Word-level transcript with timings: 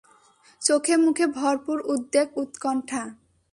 চোখে-মুখে 0.61 1.25
ভরপুর 1.35 1.77
উদ্বেগ-উৎকণ্ঠা। 1.85 3.01